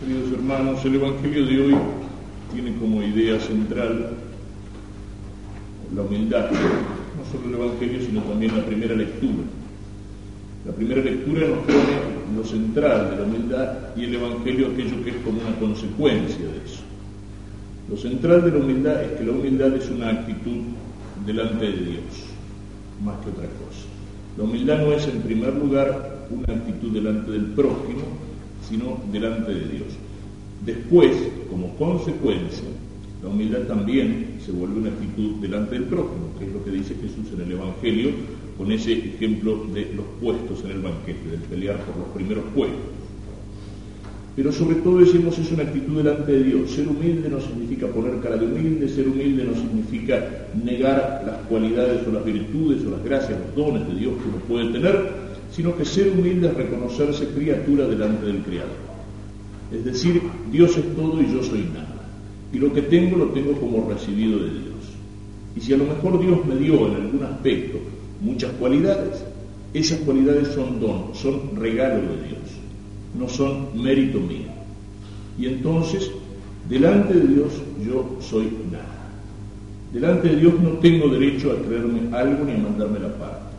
Queridos 0.00 0.32
hermanos, 0.32 0.82
el 0.86 0.94
Evangelio 0.94 1.44
de 1.44 1.60
hoy 1.60 1.76
tiene 2.54 2.74
como 2.78 3.02
idea 3.02 3.38
central 3.38 4.12
la 5.94 6.00
humildad, 6.00 6.50
no 6.50 7.24
solo 7.30 7.54
el 7.54 7.62
Evangelio, 7.62 8.06
sino 8.06 8.22
también 8.22 8.56
la 8.56 8.64
primera 8.64 8.94
lectura. 8.94 9.44
La 10.64 10.72
primera 10.72 11.02
lectura 11.02 11.48
nos 11.48 11.58
pone 11.58 12.34
lo 12.34 12.44
central 12.44 13.10
de 13.10 13.16
la 13.16 13.22
humildad 13.24 13.94
y 13.94 14.04
el 14.04 14.14
Evangelio 14.14 14.68
aquello 14.68 15.04
que 15.04 15.10
es 15.10 15.16
como 15.16 15.38
una 15.38 15.54
consecuencia 15.58 16.46
de 16.46 16.64
eso. 16.64 16.80
Lo 17.90 17.96
central 17.98 18.42
de 18.42 18.52
la 18.52 18.64
humildad 18.64 19.04
es 19.04 19.18
que 19.18 19.24
la 19.26 19.32
humildad 19.32 19.76
es 19.76 19.90
una 19.90 20.08
actitud 20.08 20.62
delante 21.26 21.66
de 21.66 21.72
Dios, 21.72 22.24
más 23.04 23.18
que 23.18 23.28
otra 23.28 23.44
cosa. 23.44 23.84
La 24.38 24.44
humildad 24.44 24.78
no 24.78 24.92
es 24.94 25.06
en 25.06 25.20
primer 25.20 25.54
lugar 25.56 26.26
una 26.30 26.54
actitud 26.54 26.90
delante 26.90 27.32
del 27.32 27.44
prójimo, 27.48 28.29
sino 28.70 28.98
delante 29.12 29.52
de 29.52 29.68
Dios. 29.68 29.88
Después, 30.64 31.10
como 31.50 31.74
consecuencia, 31.76 32.68
la 33.22 33.28
humildad 33.28 33.60
también 33.66 34.38
se 34.44 34.52
vuelve 34.52 34.80
una 34.80 34.88
actitud 34.90 35.36
delante 35.42 35.74
del 35.74 35.84
prójimo, 35.84 36.32
que 36.38 36.46
es 36.46 36.52
lo 36.52 36.64
que 36.64 36.70
dice 36.70 36.94
Jesús 36.94 37.26
en 37.34 37.42
el 37.42 37.52
Evangelio, 37.52 38.10
con 38.56 38.72
ese 38.72 38.92
ejemplo 38.92 39.66
de 39.74 39.92
los 39.94 40.06
puestos 40.20 40.64
en 40.64 40.70
el 40.70 40.80
banquete, 40.80 41.28
del 41.30 41.40
pelear 41.40 41.78
por 41.84 41.96
los 41.96 42.08
primeros 42.14 42.44
puestos. 42.54 42.78
Pero 44.36 44.52
sobre 44.52 44.76
todo 44.76 44.98
decimos 44.98 45.38
es 45.38 45.50
una 45.50 45.64
actitud 45.64 45.96
delante 45.96 46.32
de 46.32 46.44
Dios. 46.44 46.70
Ser 46.70 46.88
humilde 46.88 47.28
no 47.28 47.40
significa 47.40 47.88
poner 47.88 48.20
cara 48.20 48.36
de 48.36 48.46
humilde, 48.46 48.88
ser 48.88 49.08
humilde 49.08 49.44
no 49.44 49.54
significa 49.54 50.46
negar 50.64 51.24
las 51.26 51.36
cualidades 51.48 52.06
o 52.06 52.12
las 52.12 52.24
virtudes 52.24 52.86
o 52.86 52.90
las 52.90 53.04
gracias, 53.04 53.38
los 53.38 53.54
dones 53.54 53.86
de 53.88 53.94
Dios 53.96 54.14
que 54.14 54.28
uno 54.28 54.38
puede 54.48 54.72
tener, 54.72 55.19
sino 55.52 55.76
que 55.76 55.84
ser 55.84 56.10
humilde 56.10 56.48
es 56.48 56.54
reconocerse 56.54 57.28
criatura 57.28 57.86
delante 57.86 58.26
del 58.26 58.42
Creador. 58.42 58.90
Es 59.72 59.84
decir, 59.84 60.22
Dios 60.50 60.76
es 60.76 60.96
todo 60.96 61.20
y 61.20 61.32
yo 61.32 61.42
soy 61.42 61.64
nada. 61.72 62.08
Y 62.52 62.58
lo 62.58 62.72
que 62.72 62.82
tengo 62.82 63.16
lo 63.16 63.26
tengo 63.26 63.52
como 63.52 63.88
recibido 63.88 64.38
de 64.38 64.50
Dios. 64.50 64.70
Y 65.56 65.60
si 65.60 65.72
a 65.72 65.76
lo 65.76 65.84
mejor 65.84 66.20
Dios 66.20 66.44
me 66.44 66.56
dio 66.56 66.88
en 66.88 66.94
algún 66.94 67.22
aspecto 67.24 67.78
muchas 68.20 68.52
cualidades, 68.52 69.24
esas 69.72 70.00
cualidades 70.00 70.48
son 70.48 70.80
don, 70.80 71.14
son 71.14 71.56
regalo 71.56 72.00
de 72.00 72.28
Dios, 72.28 72.40
no 73.18 73.28
son 73.28 73.80
mérito 73.80 74.18
mío. 74.18 74.48
Y 75.38 75.46
entonces, 75.46 76.10
delante 76.68 77.14
de 77.14 77.26
Dios 77.34 77.52
yo 77.84 78.16
soy 78.20 78.48
nada. 78.70 78.86
Delante 79.92 80.28
de 80.28 80.36
Dios 80.36 80.54
no 80.60 80.70
tengo 80.78 81.08
derecho 81.08 81.52
a 81.52 81.66
creerme 81.66 82.16
algo 82.16 82.44
ni 82.44 82.52
a 82.52 82.58
mandarme 82.58 83.00
la 83.00 83.16
parte. 83.16 83.49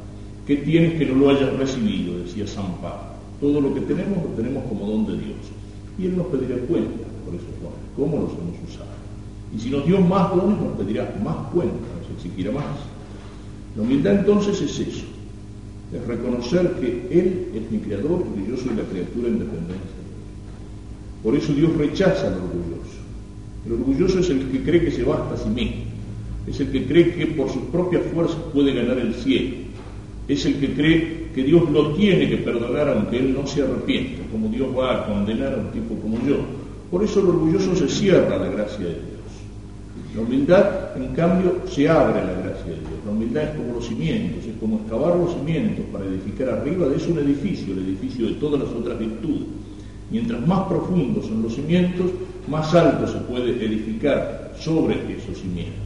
¿Qué 0.45 0.57
tienes 0.57 0.97
que 0.97 1.05
no 1.05 1.15
lo 1.15 1.29
hayas 1.29 1.53
recibido? 1.57 2.17
Decía 2.19 2.47
San 2.47 2.75
Pablo. 2.81 3.11
Todo 3.39 3.61
lo 3.61 3.73
que 3.73 3.81
tenemos 3.81 4.23
lo 4.23 4.29
tenemos 4.35 4.63
como 4.65 4.87
don 4.87 5.05
de 5.05 5.13
Dios. 5.13 5.37
Y 5.97 6.05
Él 6.05 6.17
nos 6.17 6.27
pedirá 6.27 6.57
cuenta 6.67 7.05
por 7.25 7.35
esos 7.35 7.49
dones, 7.61 7.79
cómo 7.95 8.17
los 8.17 8.31
hemos 8.31 8.69
usado. 8.69 8.89
Y 9.55 9.59
si 9.59 9.69
nos 9.69 9.85
dio 9.85 9.99
más 9.99 10.35
dones, 10.35 10.59
nos 10.59 10.77
pedirá 10.77 11.15
más 11.23 11.35
cuenta, 11.53 11.75
nos 11.99 12.17
exigirá 12.17 12.51
más. 12.51 12.65
La 13.75 13.83
humildad 13.83 14.19
entonces 14.19 14.61
es 14.61 14.79
eso, 14.79 15.05
es 15.93 16.07
reconocer 16.07 16.73
que 16.79 17.07
Él 17.11 17.47
es 17.53 17.71
mi 17.71 17.79
creador 17.79 18.23
y 18.25 18.41
que 18.41 18.51
yo 18.51 18.57
soy 18.57 18.75
la 18.75 18.83
criatura 18.83 19.27
en 19.27 19.39
dependencia. 19.39 20.01
Por 21.23 21.35
eso 21.35 21.53
Dios 21.53 21.75
rechaza 21.77 22.27
al 22.27 22.33
orgulloso. 22.33 22.99
El 23.65 23.73
orgulloso 23.73 24.19
es 24.19 24.29
el 24.29 24.49
que 24.49 24.63
cree 24.63 24.83
que 24.83 24.91
se 24.91 25.03
basta 25.03 25.35
a 25.35 25.37
sí 25.37 25.49
mismo, 25.49 25.83
es 26.47 26.59
el 26.59 26.71
que 26.71 26.85
cree 26.85 27.13
que 27.13 27.27
por 27.27 27.49
sus 27.49 27.63
propias 27.63 28.03
fuerzas 28.13 28.37
puede 28.53 28.73
ganar 28.73 28.97
el 28.97 29.13
cielo, 29.13 29.55
es 30.27 30.45
el 30.45 30.59
que 30.59 30.73
cree 30.73 31.21
que 31.33 31.43
Dios 31.43 31.69
lo 31.69 31.93
tiene 31.93 32.29
que 32.29 32.37
perdonar 32.37 32.89
aunque 32.89 33.17
él 33.17 33.33
no 33.33 33.47
se 33.47 33.63
arrepienta, 33.63 34.23
como 34.31 34.49
Dios 34.49 34.69
va 34.77 35.01
a 35.01 35.05
condenar 35.05 35.53
a 35.53 35.57
un 35.57 35.71
tipo 35.71 35.95
como 35.95 36.17
yo. 36.25 36.37
Por 36.89 37.03
eso 37.03 37.21
el 37.21 37.27
orgulloso 37.27 37.75
se 37.75 37.87
cierra 37.87 38.37
la 38.37 38.49
gracia 38.49 38.85
de 38.85 38.93
Dios. 38.93 39.11
La 40.13 40.21
humildad, 40.21 40.97
en 40.97 41.15
cambio, 41.15 41.61
se 41.65 41.87
abre 41.87 42.19
a 42.19 42.25
la 42.25 42.33
gracia 42.33 42.65
de 42.65 42.79
Dios. 42.79 42.99
La 43.05 43.11
humildad 43.11 43.43
es 43.43 43.55
como 43.55 43.73
los 43.75 43.87
cimientos, 43.87 44.45
es 44.45 44.55
como 44.59 44.77
excavar 44.77 45.15
los 45.15 45.33
cimientos 45.33 45.85
para 45.91 46.05
edificar 46.05 46.49
arriba 46.49 46.87
de 46.87 46.97
eso 46.97 47.11
un 47.11 47.19
edificio, 47.19 47.73
el 47.73 47.79
edificio 47.79 48.27
de 48.27 48.33
todas 48.33 48.61
las 48.61 48.69
otras 48.71 48.99
virtudes. 48.99 49.47
Mientras 50.11 50.45
más 50.45 50.67
profundos 50.67 51.25
son 51.25 51.41
los 51.41 51.55
cimientos, 51.55 52.11
más 52.49 52.73
alto 52.75 53.07
se 53.07 53.19
puede 53.19 53.51
edificar 53.63 54.53
sobre 54.59 54.95
esos 54.95 55.37
cimientos. 55.39 55.79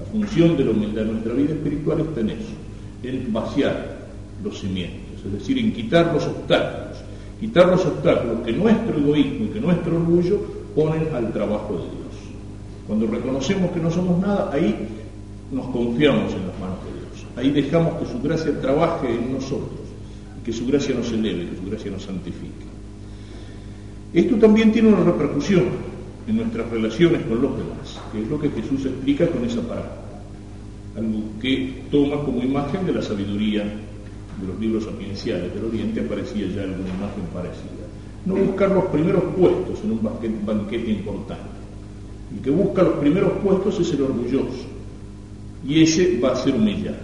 La 0.00 0.06
función 0.06 0.56
de 0.56 0.64
la 0.64 0.72
humildad 0.72 1.04
en 1.04 1.12
nuestra 1.12 1.32
vida 1.34 1.52
espiritual 1.52 2.00
está 2.00 2.20
en 2.20 2.30
eso, 2.30 2.52
en 3.02 3.32
vaciar 3.32 4.02
los 4.42 4.60
cimientos, 4.60 5.24
es 5.24 5.32
decir, 5.32 5.58
en 5.58 5.72
quitar 5.72 6.12
los 6.12 6.26
obstáculos, 6.26 6.98
quitar 7.40 7.68
los 7.68 7.84
obstáculos 7.84 8.38
que 8.44 8.52
nuestro 8.52 8.98
egoísmo 8.98 9.46
y 9.46 9.48
que 9.48 9.60
nuestro 9.60 9.96
orgullo 9.96 10.40
ponen 10.74 11.08
al 11.14 11.32
trabajo 11.32 11.74
de 11.74 11.82
Dios. 11.82 12.02
Cuando 12.86 13.06
reconocemos 13.06 13.70
que 13.70 13.80
no 13.80 13.90
somos 13.90 14.20
nada, 14.20 14.50
ahí 14.52 14.74
nos 15.50 15.66
confiamos 15.66 16.32
en 16.32 16.46
las 16.46 16.58
manos 16.58 16.78
de 16.84 16.92
Dios, 16.92 17.26
ahí 17.36 17.50
dejamos 17.50 17.94
que 18.00 18.06
su 18.06 18.20
gracia 18.20 18.60
trabaje 18.60 19.14
en 19.14 19.32
nosotros, 19.32 19.80
que 20.44 20.52
su 20.52 20.66
gracia 20.66 20.94
nos 20.94 21.10
eleve, 21.12 21.50
que 21.50 21.56
su 21.56 21.70
gracia 21.70 21.90
nos 21.90 22.02
santifique. 22.02 22.72
Esto 24.12 24.36
también 24.36 24.72
tiene 24.72 24.88
una 24.88 25.04
repercusión 25.04 25.64
en 26.28 26.36
nuestras 26.36 26.68
relaciones 26.68 27.22
con 27.22 27.40
los 27.40 27.56
demás, 27.56 28.00
que 28.12 28.22
es 28.22 28.28
lo 28.28 28.38
que 28.38 28.50
Jesús 28.50 28.84
explica 28.86 29.26
con 29.28 29.44
esa 29.44 29.62
parábola, 29.62 30.01
algo 30.96 31.20
que 31.40 31.82
toma 31.90 32.22
como 32.24 32.42
imagen 32.42 32.86
de 32.86 32.92
la 32.92 33.02
sabiduría 33.02 33.64
de 33.64 34.46
los 34.46 34.58
libros 34.60 34.84
sapienciales 34.84 35.54
del 35.54 35.64
Oriente 35.64 36.00
aparecía 36.00 36.46
ya 36.48 36.62
alguna 36.62 36.88
imagen 36.88 37.24
parecida. 37.32 37.86
No 38.24 38.34
buscar 38.34 38.70
los 38.70 38.84
primeros 38.86 39.22
puestos 39.36 39.80
en 39.84 39.92
un 39.92 40.46
banquete, 40.46 40.90
importante. 40.90 41.42
El 42.34 42.42
que 42.42 42.50
busca 42.50 42.82
los 42.82 42.94
primeros 42.94 43.32
puestos 43.42 43.80
es 43.80 43.92
el 43.92 44.02
orgulloso. 44.02 44.66
Y 45.66 45.82
ese 45.82 46.18
va 46.20 46.32
a 46.32 46.36
ser 46.36 46.54
humillado. 46.54 46.96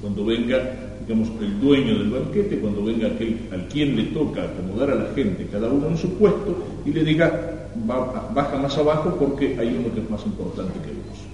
Cuando 0.00 0.24
venga, 0.24 0.60
digamos, 1.06 1.28
el 1.40 1.60
dueño 1.60 1.98
del 1.98 2.10
banquete, 2.10 2.58
cuando 2.58 2.84
venga 2.84 3.08
aquel 3.08 3.38
al 3.52 3.68
quien 3.68 3.96
le 3.96 4.04
toca 4.04 4.44
acomodar 4.44 4.90
a 4.90 4.94
la 4.94 5.14
gente, 5.14 5.46
cada 5.50 5.68
uno 5.68 5.88
en 5.88 5.96
su 5.96 6.10
puesto, 6.14 6.56
y 6.84 6.92
le 6.92 7.04
diga, 7.04 7.68
baja 8.34 8.58
más 8.58 8.76
abajo 8.78 9.16
porque 9.18 9.56
hay 9.58 9.68
uno 9.68 9.94
que 9.94 10.00
es 10.00 10.10
más 10.10 10.24
importante 10.26 10.74
que 10.80 10.88
vos. 10.88 11.31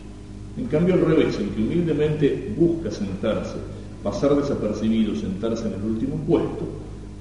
En 0.59 0.67
cambio, 0.67 0.95
al 0.95 1.01
revés, 1.07 1.39
el 1.39 1.49
que 1.51 1.63
humildemente 1.63 2.55
busca 2.57 2.91
sentarse 2.91 3.57
pasar 4.03 4.35
desapercibido, 4.37 5.15
sentarse 5.17 5.67
en 5.67 5.75
el 5.75 5.83
último 5.83 6.17
puesto, 6.27 6.67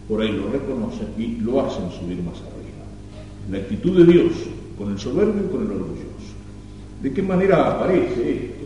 por 0.08 0.22
ahí 0.22 0.32
lo 0.32 0.50
reconocen 0.50 1.08
y 1.18 1.42
lo 1.42 1.62
hacen 1.62 1.90
subir 1.92 2.22
más 2.22 2.38
arriba. 2.38 2.86
La 3.52 3.58
actitud 3.58 3.98
de 3.98 4.12
Dios 4.12 4.34
con 4.78 4.92
el 4.92 5.00
soberbio 5.00 5.46
y 5.46 5.52
con 5.52 5.64
el 5.64 5.72
orgulloso. 5.72 6.38
¿De 7.02 7.14
qué 7.14 7.22
manera 7.22 7.72
aparece 7.72 8.32
esto? 8.32 8.66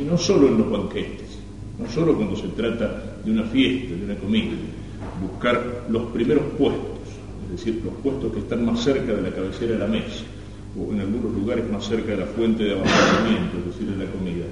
Y 0.00 0.04
no 0.04 0.18
solo 0.18 0.48
en 0.48 0.58
los 0.58 0.70
banquetes, 0.70 1.38
no 1.78 1.88
solo 1.88 2.16
cuando 2.16 2.36
se 2.36 2.48
trata 2.48 3.18
de 3.24 3.30
una 3.30 3.44
fiesta, 3.44 3.94
de 3.94 4.04
una 4.04 4.16
comida, 4.16 4.52
buscar 5.20 5.86
los 5.88 6.02
primeros 6.12 6.44
puestos, 6.58 6.98
es 7.46 7.64
decir, 7.64 7.82
los 7.84 7.94
puestos 8.02 8.32
que 8.32 8.40
están 8.40 8.64
más 8.64 8.82
cerca 8.82 9.14
de 9.14 9.22
la 9.22 9.30
cabecera 9.30 9.72
de 9.72 9.78
la 9.78 9.86
mesa, 9.86 10.24
o 10.78 10.92
en 10.92 11.00
algunos 11.00 11.32
lugares 11.32 11.70
más 11.70 11.86
cerca 11.86 12.12
de 12.12 12.18
la 12.18 12.26
fuente 12.26 12.64
de 12.64 12.72
abastecimiento, 12.72 13.58
es 13.58 13.66
decir, 13.66 13.96
de 13.96 14.04
la 14.04 14.10
comida 14.10 14.44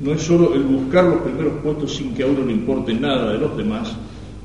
no 0.00 0.12
es 0.12 0.22
solo 0.22 0.54
el 0.54 0.62
buscar 0.62 1.04
los 1.04 1.22
primeros 1.22 1.54
puestos 1.62 1.94
sin 1.94 2.14
que 2.14 2.22
a 2.22 2.26
uno 2.26 2.44
le 2.44 2.52
importe 2.52 2.92
nada 2.92 3.32
de 3.32 3.38
los 3.38 3.56
demás, 3.56 3.94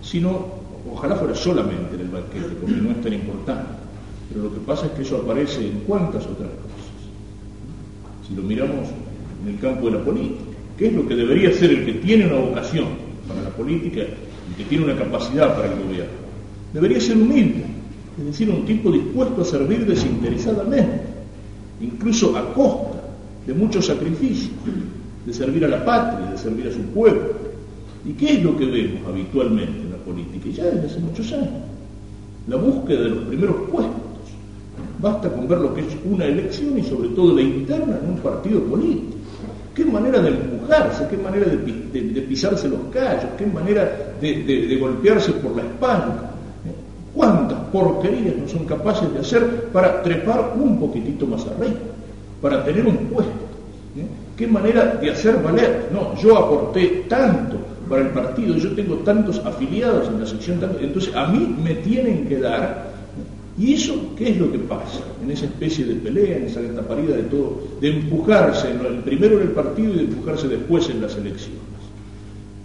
sino, 0.01 0.45
ojalá 0.91 1.15
fuera 1.15 1.35
solamente 1.35 1.95
en 1.95 2.01
el 2.01 2.07
banquete, 2.07 2.55
porque 2.59 2.75
no 2.75 2.91
es 2.91 3.01
tan 3.01 3.13
importante. 3.13 3.69
Pero 4.29 4.45
lo 4.45 4.53
que 4.53 4.61
pasa 4.61 4.85
es 4.85 4.93
que 4.93 5.01
eso 5.01 5.17
aparece 5.17 5.67
en 5.67 5.81
cuantas 5.85 6.23
otras 6.25 6.49
cosas. 6.49 8.27
Si 8.27 8.35
lo 8.35 8.43
miramos 8.43 8.87
en 9.43 9.53
el 9.53 9.59
campo 9.59 9.87
de 9.87 9.97
la 9.97 10.03
política, 10.03 10.39
¿qué 10.77 10.87
es 10.87 10.93
lo 10.93 11.05
que 11.05 11.15
debería 11.15 11.51
ser 11.51 11.71
el 11.71 11.85
que 11.85 11.93
tiene 11.95 12.27
una 12.27 12.37
vocación 12.37 12.87
para 13.27 13.41
la 13.41 13.49
política 13.49 14.01
y 14.51 14.53
que 14.55 14.63
tiene 14.63 14.85
una 14.85 14.95
capacidad 14.95 15.53
para 15.53 15.73
el 15.73 15.83
gobierno? 15.83 16.21
Debería 16.73 17.01
ser 17.01 17.17
humilde, 17.17 17.65
es 18.19 18.25
decir, 18.25 18.49
un 18.49 18.65
tipo 18.65 18.89
dispuesto 18.89 19.41
a 19.41 19.45
servir 19.45 19.85
desinteresadamente, 19.85 21.10
incluso 21.81 22.35
a 22.37 22.53
costa 22.53 23.01
de 23.45 23.53
muchos 23.53 23.87
sacrificios 23.87 24.51
de 25.25 25.33
servir 25.33 25.65
a 25.65 25.67
la 25.67 25.83
patria, 25.83 26.31
de 26.31 26.37
servir 26.37 26.67
a 26.67 26.71
su 26.71 26.81
pueblo. 26.93 27.41
¿Y 28.05 28.13
qué 28.13 28.33
es 28.33 28.43
lo 28.43 28.57
que 28.57 28.65
vemos 28.65 29.07
habitualmente 29.07 29.81
en 29.81 29.91
la 29.91 29.97
política? 29.97 30.49
Y 30.49 30.53
ya 30.53 30.65
desde 30.65 30.87
hace 30.87 30.99
muchos 30.99 31.31
años. 31.33 31.49
La 32.47 32.55
búsqueda 32.55 33.01
de 33.01 33.09
los 33.09 33.23
primeros 33.25 33.55
puestos. 33.69 34.01
Basta 34.99 35.29
con 35.29 35.47
ver 35.47 35.59
lo 35.59 35.73
que 35.73 35.81
es 35.81 35.87
una 36.05 36.25
elección 36.25 36.77
y 36.77 36.83
sobre 36.83 37.09
todo 37.09 37.35
la 37.35 37.41
interna 37.41 37.99
en 38.01 38.09
un 38.09 38.17
partido 38.17 38.61
político. 38.63 39.17
Qué 39.75 39.85
manera 39.85 40.21
de 40.21 40.29
empujarse, 40.29 41.07
qué 41.09 41.17
manera 41.17 41.45
de, 41.45 41.57
pisarse 42.21 42.67
los 42.67 42.79
callos, 42.91 43.25
qué 43.37 43.45
manera 43.45 44.15
de, 44.19 44.77
golpearse 44.79 45.31
por 45.33 45.55
la 45.55 45.63
espalda. 45.63 46.31
¿Cuántas 47.13 47.57
porquerías 47.71 48.37
no 48.37 48.47
son 48.47 48.65
capaces 48.65 49.11
de 49.13 49.19
hacer 49.19 49.69
para 49.73 50.01
trepar 50.03 50.53
un 50.59 50.79
poquitito 50.79 51.25
más 51.25 51.45
arriba, 51.47 51.79
para 52.41 52.63
tener 52.63 52.85
un 52.85 52.97
puesto? 53.07 53.41
qué 54.37 54.47
manera 54.47 54.97
de 54.99 55.11
hacer 55.11 55.37
valer. 55.43 55.89
No, 55.93 56.15
yo 56.15 56.35
aporté 56.35 57.05
tanto 57.07 57.57
para 57.87 58.01
el 58.01 58.09
partido, 58.09 58.55
yo 58.55 58.73
tengo 58.73 58.95
tantos 58.97 59.39
afiliados 59.45 60.07
en 60.07 60.19
la 60.19 60.25
sección, 60.25 60.59
entonces 60.81 61.13
a 61.15 61.27
mí 61.27 61.55
me 61.61 61.75
tienen 61.75 62.27
que 62.27 62.39
dar 62.39 62.91
¿Y 63.57 63.73
eso 63.73 64.13
qué 64.17 64.29
es 64.29 64.37
lo 64.37 64.51
que 64.51 64.59
pasa 64.59 65.01
en 65.21 65.29
esa 65.29 65.45
especie 65.45 65.85
de 65.85 65.95
pelea, 65.95 66.37
en 66.37 66.45
esa 66.45 66.61
taparida 66.73 67.15
de 67.15 67.23
todo, 67.23 67.61
de 67.81 67.89
empujarse 67.89 68.69
primero 69.03 69.39
en 69.39 69.47
el 69.47 69.51
partido 69.51 69.93
y 69.93 69.97
de 69.97 70.03
empujarse 70.05 70.47
después 70.47 70.89
en 70.89 71.01
las 71.01 71.15
elecciones? 71.15 71.59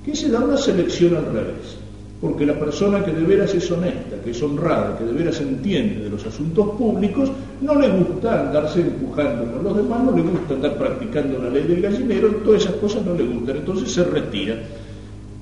Que 0.05 0.15
se 0.15 0.31
da 0.31 0.41
una 0.41 0.57
selección 0.57 1.17
al 1.17 1.27
revés, 1.27 1.77
porque 2.21 2.47
la 2.47 2.59
persona 2.59 3.05
que 3.05 3.13
de 3.13 3.23
veras 3.23 3.55
es 3.55 3.71
honesta, 3.71 4.17
que 4.25 4.31
es 4.31 4.43
honrada, 4.43 4.97
que 4.97 5.05
de 5.05 5.13
veras 5.13 5.41
entiende 5.41 6.05
de 6.05 6.11
los 6.11 6.25
asuntos 6.27 6.71
públicos, 6.77 7.31
no 7.61 7.75
le 7.79 7.89
gusta 7.89 8.47
andarse 8.47 8.81
empujando 8.81 9.53
con 9.53 9.65
los 9.65 9.77
demás, 9.77 10.05
no 10.05 10.17
le 10.17 10.23
gusta 10.23 10.55
andar 10.55 10.79
practicando 10.79 11.39
la 11.43 11.51
ley 11.51 11.65
del 11.65 11.83
gallinero, 11.83 12.29
todas 12.37 12.63
esas 12.63 12.77
cosas 12.77 13.05
no 13.05 13.15
le 13.15 13.25
gustan, 13.25 13.59
entonces 13.59 13.93
se 13.93 14.05
retira. 14.05 14.57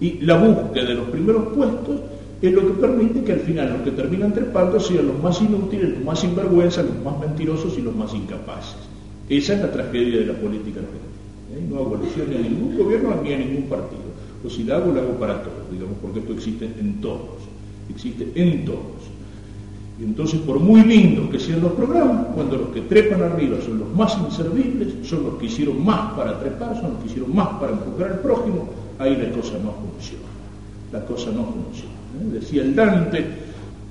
Y 0.00 0.21
la 0.21 0.37
búsqueda 0.37 0.87
de 0.87 0.94
los 0.94 1.09
primeros 1.09 1.55
puestos 1.55 2.00
es 2.43 2.53
lo 2.53 2.67
que 2.67 2.73
permite 2.75 3.23
que 3.23 3.32
al 3.32 3.41
final 3.41 3.71
los 3.71 3.82
que 3.82 3.93
terminan 3.93 4.32
trepando 4.32 4.81
sean 4.81 5.06
los 5.06 5.23
más 5.23 5.41
inútiles, 5.41 5.91
los 5.91 6.05
más 6.05 6.21
sinvergüenzas, 6.21 6.85
los 6.85 7.05
más 7.05 7.19
mentirosos 7.21 7.79
y 7.79 7.82
los 7.82 7.94
más 7.94 8.12
incapaces. 8.12 8.76
Esa 9.29 9.55
es 9.55 9.61
la 9.61 9.71
tragedia 9.71 10.19
de 10.19 10.26
la 10.26 10.35
política 10.35 10.81
argentina. 10.81 11.15
¿eh? 11.55 11.65
No 11.71 11.76
hago 11.76 11.94
a 11.97 12.43
ningún 12.43 12.76
gobierno 12.76 13.21
ni 13.23 13.32
a 13.32 13.38
ningún 13.38 13.62
partido. 13.62 14.04
O 14.44 14.50
si 14.50 14.64
la 14.64 14.76
hago, 14.76 14.93
la 14.93 15.00
hago 15.00 15.19
para 15.19 15.43
todos, 15.43 15.70
digamos, 15.70 15.96
porque 16.02 16.20
esto 16.20 16.32
existe 16.32 16.67
en 16.79 17.00
todos. 17.00 17.41
Existe 17.88 18.31
en 18.35 18.64
todos. 18.64 19.14
Y 20.00 20.05
entonces, 20.05 20.41
por 20.41 20.58
muy 20.58 20.82
lindos 20.82 21.31
que 21.31 21.38
sean 21.38 21.61
los 21.61 21.73
programas, 21.73 22.26
cuando 22.35 22.56
los 22.56 22.69
que 22.70 22.82
trepan 22.82 23.23
arriba 23.23 23.58
son 23.64 23.79
los 23.79 23.94
más 23.94 24.19
inservibles, 24.19 25.06
son 25.08 25.23
los 25.23 25.35
que 25.37 25.46
hicieron 25.46 25.85
más 25.85 26.12
para 26.14 26.38
trepar, 26.41 26.75
son 26.81 26.94
los 26.94 27.02
que 27.02 27.06
hicieron 27.11 27.35
más 27.35 27.49
para 27.61 27.73
empujar 27.73 28.12
al 28.12 28.19
prójimo, 28.20 28.69
ahí 28.99 29.17
la 29.17 29.31
cosa 29.31 29.55
no 29.62 29.73
funciona. 29.73 30.25
La 30.93 31.05
cosa 31.06 31.31
no 31.31 31.44
funciona. 31.44 31.94
¿eh? 32.20 32.40
Decía 32.40 32.62
el 32.62 32.75
Dante, 32.75 33.25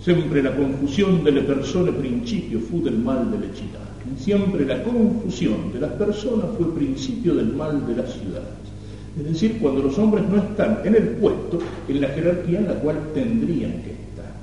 siempre 0.02 0.44
la 0.44 0.56
confusión 0.56 1.24
de 1.24 1.32
le 1.32 1.42
persone 1.42 1.92
principio 1.94 2.60
fu 2.60 2.84
del 2.84 3.00
mal 3.00 3.32
de 3.32 3.40
le 3.40 3.54
città. 3.54 3.80
Siempre 4.18 4.66
la 4.66 4.84
confusión 4.84 5.72
de 5.74 5.80
las 5.80 5.94
personas 5.94 6.48
fue 6.58 6.76
principio 6.76 7.34
del 7.36 7.54
mal 7.54 7.88
de 7.88 7.96
las 7.96 8.12
ciudades. 8.14 8.73
Es 9.18 9.26
decir, 9.26 9.60
cuando 9.62 9.84
los 9.84 9.98
hombres 10.00 10.24
no 10.28 10.38
están 10.38 10.80
en 10.84 10.96
el 10.96 11.08
puesto, 11.10 11.60
en 11.88 12.02
la 12.02 12.08
jerarquía 12.10 12.60
en 12.60 12.68
la 12.68 12.76
cual 12.76 12.98
tendrían 13.14 13.74
que 13.84 13.92
estar. 13.92 14.34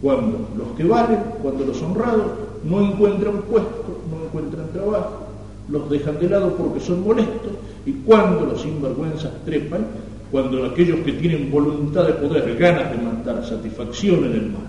Cuando 0.00 0.48
los 0.56 0.68
que 0.76 0.84
valen, 0.84 1.18
cuando 1.42 1.66
los 1.66 1.82
honrados 1.82 2.26
no 2.64 2.80
encuentran 2.80 3.42
puesto, 3.42 4.00
no 4.10 4.24
encuentran 4.26 4.68
trabajo, 4.72 5.26
los 5.68 5.90
dejan 5.90 6.20
de 6.20 6.28
lado 6.28 6.54
porque 6.56 6.78
son 6.78 7.02
molestos, 7.02 7.52
y 7.84 7.92
cuando 7.92 8.46
los 8.46 8.62
sinvergüenzas 8.62 9.32
trepan, 9.44 9.86
cuando 10.30 10.64
aquellos 10.64 11.00
que 11.00 11.12
tienen 11.12 11.50
voluntad 11.50 12.06
de 12.06 12.12
poder, 12.12 12.56
ganas 12.56 12.92
de 12.92 12.98
mandar 12.98 13.44
satisfacción 13.44 14.24
en 14.24 14.32
el 14.32 14.46
mal, 14.52 14.68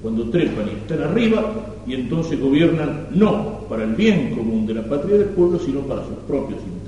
cuando 0.00 0.28
trepan 0.30 0.68
y 0.68 0.76
están 0.76 1.02
arriba, 1.02 1.42
y 1.86 1.94
entonces 1.94 2.40
gobiernan 2.40 3.08
no 3.10 3.60
para 3.68 3.82
el 3.82 3.94
bien 3.94 4.36
común 4.36 4.64
de 4.66 4.74
la 4.74 4.82
patria 4.84 5.18
del 5.18 5.28
pueblo, 5.28 5.58
sino 5.58 5.80
para 5.80 6.02
sus 6.02 6.14
propios 6.28 6.60
intereses. 6.60 6.81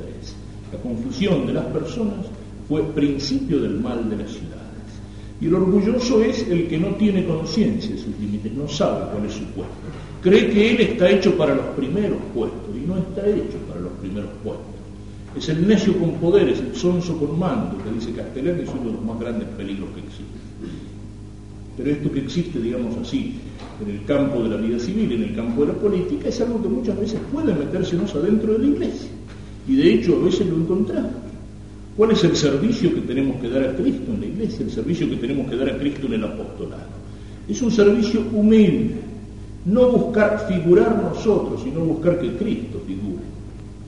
Confusión 0.85 1.47
de 1.47 1.55
las 1.55 1.65
personas 1.65 2.27
fue 2.69 2.83
principio 2.93 3.59
del 3.59 3.81
mal 3.81 4.11
de 4.11 4.19
las 4.19 4.31
ciudades. 4.31 4.61
Y 5.41 5.47
el 5.47 5.55
orgulloso 5.55 6.23
es 6.23 6.47
el 6.47 6.69
que 6.69 6.77
no 6.77 6.89
tiene 6.97 7.25
conciencia 7.25 7.93
de 7.93 8.03
sus 8.03 8.19
límites, 8.21 8.53
no 8.53 8.69
sabe 8.69 9.11
cuál 9.11 9.25
es 9.25 9.33
su 9.33 9.45
puesto. 9.45 9.73
Cree 10.23 10.51
que 10.51 10.73
él 10.73 10.81
está 10.83 11.11
hecho 11.11 11.39
para 11.39 11.55
los 11.55 11.65
primeros 11.69 12.19
puestos 12.35 12.77
y 12.77 12.87
no 12.87 12.99
está 12.99 13.27
hecho 13.27 13.57
para 13.67 13.81
los 13.81 13.93
primeros 13.93 14.29
puestos. 14.43 14.67
Es 15.35 15.49
el 15.49 15.67
necio 15.67 15.99
con 15.99 16.13
poderes, 16.17 16.61
el 16.61 16.77
sonso 16.77 17.17
con 17.19 17.39
mando, 17.39 17.79
que 17.83 17.91
dice 17.91 18.13
Castellán, 18.13 18.61
es 18.61 18.69
uno 18.69 18.85
de 18.85 18.93
los 18.93 19.03
más 19.03 19.19
grandes 19.19 19.49
peligros 19.57 19.89
que 19.95 20.01
existen. 20.01 20.45
Pero 21.79 21.91
esto 21.91 22.13
que 22.13 22.21
existe, 22.21 22.61
digamos 22.61 22.95
así, 22.99 23.37
en 23.83 23.91
el 23.91 24.05
campo 24.05 24.43
de 24.43 24.51
la 24.51 24.57
vida 24.59 24.79
civil, 24.79 25.11
en 25.13 25.23
el 25.23 25.35
campo 25.35 25.63
de 25.63 25.73
la 25.73 25.79
política, 25.79 26.29
es 26.29 26.41
algo 26.43 26.63
que 26.63 26.69
muchas 26.69 27.01
veces 27.01 27.21
puede 27.33 27.55
metérsenos 27.55 28.15
adentro 28.15 28.53
de 28.53 28.59
la 28.59 28.67
iglesia. 28.67 29.14
Y 29.67 29.77
de 29.77 29.95
hecho 29.95 30.17
a 30.21 30.25
veces 30.25 30.47
lo 30.47 30.57
encontramos. 30.57 31.13
¿Cuál 31.97 32.11
es 32.11 32.25
el 32.25 32.37
servicio 32.37 32.95
que 32.95 33.03
tenemos 33.03 33.41
que 33.41 33.49
dar 33.49 33.63
a 33.63 33.77
Cristo 33.77 34.13
en 34.13 34.21
la 34.21 34.27
iglesia? 34.27 34.65
El 34.65 34.71
servicio 34.71 35.09
que 35.09 35.17
tenemos 35.17 35.49
que 35.49 35.57
dar 35.57 35.71
a 35.71 35.79
Cristo 35.79 36.07
en 36.07 36.15
el 36.15 36.25
apostolado. 36.25 36.83
Es 37.49 37.63
un 37.63 37.71
servicio 37.71 38.23
humilde. 38.33 38.97
No 39.67 39.91
buscar 39.91 40.47
figurar 40.49 41.03
nosotros, 41.03 41.63
sino 41.63 41.81
buscar 41.81 42.21
que 42.21 42.37
Cristo 42.37 42.83
figure 42.87 43.35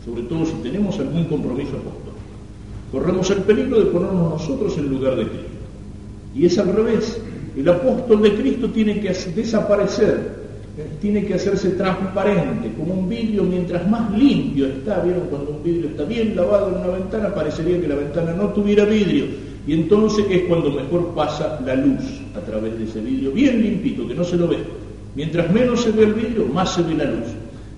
sobre 0.07 0.23
todo 0.23 0.47
si 0.47 0.53
tenemos 0.63 0.97
algún 1.01 1.25
compromiso 1.25 1.71
apóstol. 1.71 2.15
Corremos 2.93 3.29
el 3.31 3.39
peligro 3.39 3.81
de 3.81 3.87
ponernos 3.87 4.31
nosotros 4.31 4.79
en 4.79 4.89
lugar 4.89 5.17
de 5.17 5.25
Cristo. 5.25 5.49
Y 6.37 6.47
es 6.47 6.57
al 6.59 6.73
revés. 6.73 7.21
El 7.57 7.69
apóstol 7.69 8.23
de 8.23 8.37
Cristo 8.37 8.71
tiene 8.71 9.01
que 9.01 9.09
desaparecer, 9.09 10.46
tiene 11.01 11.25
que 11.25 11.35
hacerse 11.35 11.71
transparente, 11.71 12.71
como 12.77 12.95
un 12.95 13.09
vidrio, 13.09 13.45
mientras 13.45 13.89
más 13.89 14.11
limpio 14.17 14.67
está. 14.67 15.01
¿Vieron 15.01 15.23
cuando 15.31 15.53
un 15.53 15.63
vidrio 15.63 15.89
está 15.89 16.05
bien 16.05 16.37
lavado 16.37 16.69
en 16.69 16.85
una 16.85 16.99
ventana? 16.99 17.35
Parecería 17.35 17.81
que 17.81 17.89
la 17.89 17.95
ventana 17.95 18.35
no 18.35 18.49
tuviera 18.51 18.85
vidrio. 18.85 19.25
Y 19.67 19.73
entonces 19.73 20.27
es 20.31 20.43
cuando 20.43 20.71
mejor 20.71 21.15
pasa 21.15 21.61
la 21.65 21.75
luz 21.75 22.21
a 22.37 22.41
través 22.41 22.79
de 22.79 22.85
ese 22.85 23.01
vidrio, 23.01 23.33
bien 23.33 23.63
limpito, 23.63 24.07
que 24.07 24.15
no 24.15 24.23
se 24.23 24.37
lo 24.37 24.49
ve. 24.49 24.59
Mientras 25.15 25.51
menos 25.51 25.81
se 25.81 25.91
ve 25.93 26.05
el 26.05 26.15
vidrio, 26.15 26.47
más 26.47 26.75
se 26.75 26.83
ve 26.83 26.95
la 26.95 27.05
luz. 27.05 27.27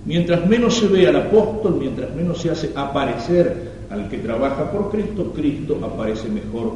Mientras 0.05 0.47
menos 0.47 0.75
se 0.75 0.87
ve 0.87 1.07
al 1.07 1.15
apóstol, 1.15 1.77
mientras 1.79 2.13
menos 2.15 2.41
se 2.41 2.51
hace 2.51 2.71
aparecer 2.75 3.69
al 3.89 4.09
que 4.09 4.17
trabaja 4.17 4.71
por 4.71 4.91
Cristo, 4.91 5.31
Cristo 5.33 5.79
aparece 5.81 6.27
mejor 6.27 6.73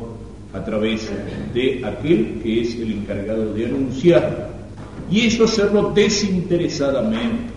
a 0.54 0.64
través 0.64 1.12
de 1.54 1.82
aquel 1.84 2.40
que 2.42 2.62
es 2.62 2.76
el 2.76 2.94
encargado 2.94 3.54
de 3.54 3.66
anunciar. 3.66 4.53
Y 5.14 5.28
eso 5.28 5.44
hacerlo 5.44 5.92
desinteresadamente, 5.94 7.54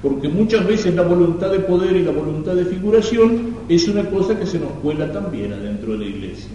porque 0.00 0.28
muchas 0.28 0.64
veces 0.66 0.94
la 0.94 1.02
voluntad 1.02 1.50
de 1.50 1.58
poder 1.58 1.96
y 1.96 2.04
la 2.04 2.12
voluntad 2.12 2.54
de 2.54 2.64
figuración 2.64 3.56
es 3.68 3.88
una 3.88 4.08
cosa 4.08 4.38
que 4.38 4.46
se 4.46 4.60
nos 4.60 4.70
cuela 4.82 5.12
también 5.12 5.52
adentro 5.52 5.92
de 5.92 5.98
la 5.98 6.06
iglesia 6.06 6.50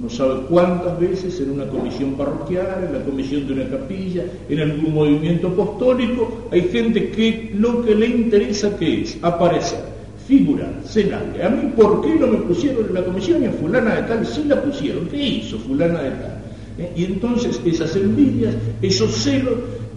no 0.00 0.08
sabe 0.08 0.40
cuántas 0.48 0.98
veces 0.98 1.38
en 1.40 1.50
una 1.50 1.66
comisión 1.66 2.14
parroquial, 2.14 2.84
en 2.86 2.98
la 2.98 3.04
comisión 3.04 3.46
de 3.46 3.52
una 3.52 3.68
capilla, 3.68 4.24
en 4.48 4.60
algún 4.60 4.94
movimiento 4.94 5.48
apostólico, 5.48 6.48
hay 6.50 6.62
gente 6.62 7.10
que 7.10 7.50
lo 7.54 7.84
que 7.84 7.94
le 7.94 8.06
interesa 8.06 8.76
que 8.78 9.02
es 9.02 9.18
aparecer, 9.20 9.80
figurar, 10.26 10.72
larga. 10.94 11.46
A 11.46 11.50
mí, 11.50 11.72
¿por 11.76 12.00
qué 12.00 12.14
no 12.14 12.28
me 12.28 12.38
pusieron 12.38 12.86
en 12.86 12.94
la 12.94 13.04
comisión 13.04 13.42
y 13.42 13.46
a 13.46 13.52
fulana 13.52 13.96
de 13.96 14.02
tal 14.02 14.26
sí 14.26 14.44
la 14.46 14.62
pusieron? 14.62 15.06
¿Qué 15.08 15.22
hizo 15.22 15.58
fulana 15.58 16.00
de 16.00 16.10
tal? 16.10 16.39
¿Eh? 16.80 16.92
Y 16.96 17.04
entonces 17.04 17.60
esas 17.64 17.94
envidias, 17.94 18.54
esos 18.82 19.12
celos, 19.12 19.54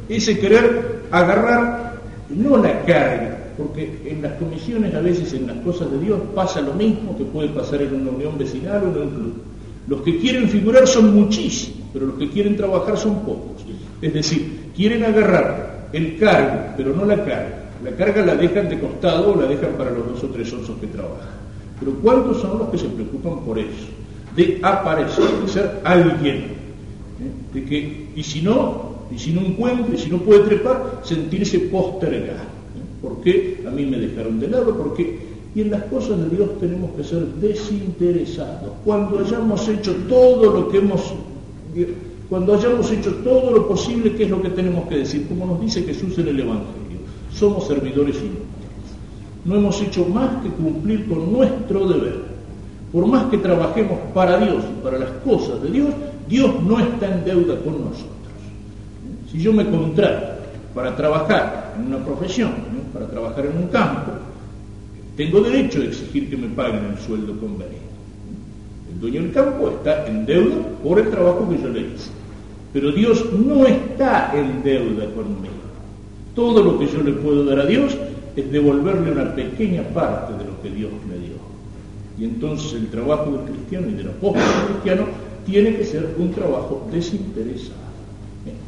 ese 0.09 0.37
querer 0.37 1.03
agarrar, 1.09 1.95
no 2.29 2.57
la 2.57 2.81
carga, 2.81 3.53
porque 3.57 4.01
en 4.05 4.21
las 4.21 4.33
comisiones 4.33 4.93
a 4.93 4.99
veces 4.99 5.33
en 5.33 5.47
las 5.47 5.57
cosas 5.57 5.91
de 5.91 5.99
Dios 5.99 6.19
pasa 6.35 6.61
lo 6.61 6.73
mismo 6.73 7.17
que 7.17 7.23
puede 7.23 7.49
pasar 7.49 7.81
en 7.81 7.95
una 8.01 8.11
unión 8.11 8.37
vecinal 8.37 8.83
o 8.83 8.87
en 8.87 9.01
un 9.01 9.09
club 9.09 9.33
los 9.87 10.01
que 10.01 10.17
quieren 10.17 10.47
figurar 10.47 10.87
son 10.87 11.13
muchísimos, 11.13 11.89
pero 11.91 12.05
los 12.07 12.15
que 12.15 12.29
quieren 12.29 12.55
trabajar 12.55 12.97
son 12.97 13.19
pocos. 13.21 13.63
Es 14.01 14.13
decir, 14.13 14.71
quieren 14.75 15.03
agarrar 15.03 15.89
el 15.91 16.17
cargo, 16.17 16.73
pero 16.77 16.95
no 16.95 17.05
la 17.05 17.17
carga. 17.17 17.59
La 17.83 17.91
carga 17.91 18.25
la 18.25 18.35
dejan 18.35 18.69
de 18.69 18.79
costado 18.79 19.33
o 19.33 19.41
la 19.41 19.45
dejan 19.45 19.73
para 19.73 19.91
los 19.91 20.07
dos 20.07 20.23
o 20.23 20.27
tres 20.27 20.53
osos 20.53 20.77
que 20.79 20.87
trabajan. 20.87 21.43
Pero 21.79 21.93
¿cuántos 22.01 22.39
son 22.39 22.59
los 22.59 22.69
que 22.69 22.77
se 22.77 22.87
preocupan 22.87 23.43
por 23.43 23.59
eso? 23.59 23.87
De 24.35 24.59
aparecer, 24.63 25.25
de 25.25 25.47
ser 25.49 25.81
alguien. 25.83 26.62
De 27.53 27.65
que, 27.65 28.07
y 28.15 28.23
si 28.23 28.41
no, 28.41 28.93
y 29.13 29.19
si 29.19 29.31
no 29.31 29.41
encuentra, 29.41 29.93
y 29.95 29.97
si 29.97 30.09
no 30.09 30.17
puede 30.17 30.41
trepar, 30.41 31.01
sentirse 31.03 31.59
postergado. 31.59 32.53
¿Por 33.01 33.21
qué 33.21 33.63
a 33.67 33.69
mí 33.69 33.85
me 33.85 33.97
dejaron 33.97 34.39
de 34.39 34.47
lado? 34.47 34.77
Porque 34.77 35.33
y 35.55 35.61
en 35.61 35.71
las 35.71 35.83
cosas 35.83 36.19
de 36.19 36.35
Dios 36.35 36.49
tenemos 36.59 36.91
que 36.91 37.03
ser 37.03 37.25
desinteresados. 37.35 38.71
Cuando 38.83 39.19
hayamos 39.19 39.67
hecho 39.67 39.93
todo 40.09 40.51
lo 40.51 40.69
que 40.69 40.79
hemos, 40.79 41.13
cuando 42.29 42.55
hayamos 42.55 42.91
hecho 42.91 43.13
todo 43.17 43.51
lo 43.51 43.67
posible, 43.67 44.15
¿qué 44.15 44.23
es 44.23 44.29
lo 44.31 44.41
que 44.41 44.49
tenemos 44.49 44.87
que 44.87 44.97
decir? 44.97 45.27
Como 45.27 45.45
nos 45.45 45.61
dice 45.61 45.83
Jesús 45.83 46.17
en 46.17 46.29
el 46.29 46.39
Evangelio, 46.39 46.99
somos 47.31 47.67
servidores 47.67 48.15
inútiles. 48.15 48.43
No 49.45 49.55
hemos 49.55 49.79
hecho 49.81 50.05
más 50.05 50.41
que 50.41 50.49
cumplir 50.49 51.07
con 51.07 51.31
nuestro 51.31 51.87
deber. 51.87 52.33
Por 52.91 53.05
más 53.05 53.25
que 53.25 53.37
trabajemos 53.37 53.99
para 54.13 54.39
Dios 54.39 54.63
y 54.63 54.83
para 54.83 54.97
las 54.97 55.09
cosas 55.23 55.61
de 55.61 55.69
Dios, 55.69 55.89
Dios 56.27 56.61
no 56.63 56.79
está 56.79 57.13
en 57.13 57.25
deuda 57.25 57.57
con 57.59 57.81
nosotros. 57.81 58.09
Si 59.31 59.39
yo 59.39 59.53
me 59.53 59.65
contrato 59.65 60.41
para 60.73 60.95
trabajar 60.95 61.73
en 61.77 61.87
una 61.87 62.03
profesión, 62.03 62.51
para 62.93 63.07
trabajar 63.07 63.45
en 63.45 63.57
un 63.57 63.67
campo, 63.67 64.11
tengo 65.15 65.41
derecho 65.41 65.81
a 65.81 65.85
exigir 65.85 66.29
que 66.29 66.37
me 66.37 66.47
paguen 66.47 66.85
el 66.91 66.97
sueldo 66.97 67.37
conveniente. 67.39 67.79
El 68.91 68.99
dueño 68.99 69.21
del 69.21 69.31
campo 69.31 69.69
está 69.69 70.07
en 70.07 70.25
deuda 70.25 70.55
por 70.83 70.99
el 70.99 71.09
trabajo 71.09 71.49
que 71.49 71.61
yo 71.61 71.69
le 71.69 71.81
hice. 71.81 72.09
Pero 72.73 72.91
Dios 72.91 73.25
no 73.33 73.65
está 73.65 74.31
en 74.35 74.63
deuda 74.63 75.05
conmigo. 75.13 75.53
Todo 76.35 76.63
lo 76.63 76.79
que 76.79 76.87
yo 76.87 77.03
le 77.03 77.13
puedo 77.13 77.45
dar 77.45 77.59
a 77.59 77.65
Dios 77.65 77.95
es 78.35 78.51
devolverle 78.51 79.11
una 79.11 79.35
pequeña 79.35 79.83
parte 79.93 80.33
de 80.33 80.45
lo 80.45 80.61
que 80.61 80.69
Dios 80.69 80.91
me 81.07 81.15
dio. 81.17 81.35
Y 82.17 82.25
entonces 82.25 82.73
el 82.73 82.87
trabajo 82.87 83.31
del 83.31 83.53
cristiano 83.53 83.87
y 83.89 83.93
del 83.93 84.09
apóstol 84.09 84.43
cristiano 84.69 85.05
tiene 85.45 85.75
que 85.75 85.85
ser 85.85 86.15
un 86.17 86.31
trabajo 86.31 86.87
desinteresado. 86.91 87.83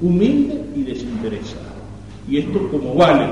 humilde 0.01 0.61
y 0.75 0.83
desinteresado. 0.83 1.75
Y 2.29 2.37
esto 2.37 2.69
como 2.69 2.95
vale 2.95 3.27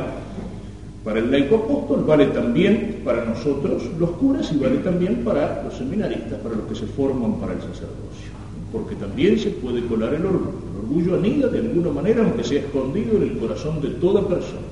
para 1.04 1.20
el 1.20 1.30
laico 1.30 1.56
apóstol, 1.56 2.06
vale 2.06 2.28
también 2.28 3.02
para 3.04 3.26
nosotros 3.26 3.84
los 4.00 4.12
curas 4.12 4.52
y 4.54 4.58
vale 4.58 4.78
también 4.78 5.24
para 5.24 5.64
los 5.64 5.74
seminaristas, 5.74 6.40
para 6.40 6.56
los 6.56 6.66
que 6.68 6.76
se 6.76 6.86
forman 6.86 7.40
para 7.40 7.54
el 7.54 7.60
sacerdocio. 7.60 8.32
Porque 8.72 8.96
también 8.96 9.38
se 9.38 9.50
puede 9.52 9.86
colar 9.86 10.14
el 10.14 10.26
orgullo. 10.26 10.64
El 10.72 10.80
orgullo 10.86 11.16
anida 11.16 11.48
de 11.48 11.60
alguna 11.60 11.92
manera, 11.92 12.24
aunque 12.24 12.44
sea 12.44 12.62
escondido 12.62 13.18
en 13.18 13.24
el 13.24 13.38
corazón 13.38 13.82
de 13.82 13.90
toda 13.90 14.28
persona. 14.28 14.68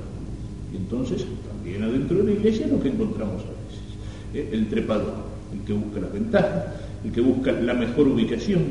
Y 0.73 0.77
entonces, 0.77 1.25
también 1.47 1.83
adentro 1.83 2.17
de 2.17 2.23
la 2.23 2.31
iglesia 2.31 2.65
es 2.65 2.71
lo 2.71 2.81
que 2.81 2.89
encontramos 2.89 3.41
a 3.41 3.51
veces. 3.65 3.81
Eh, 4.33 4.49
el 4.53 4.69
trepador, 4.69 5.13
el 5.53 5.59
que 5.65 5.73
busca 5.73 5.99
las 5.99 6.13
ventajas, 6.13 6.65
el 7.03 7.11
que 7.11 7.21
busca 7.21 7.51
la 7.51 7.73
mejor 7.73 8.07
ubicación, 8.07 8.61